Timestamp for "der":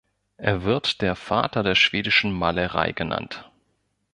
1.03-1.15, 1.61-1.75